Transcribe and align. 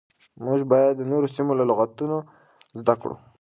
موږ 0.43 0.59
بايد 0.69 0.91
د 0.97 1.01
نورو 1.11 1.27
سيمو 1.35 1.57
له 1.59 1.63
لغتونو 1.69 2.17
زده 2.79 2.93
کړو. 3.01 3.15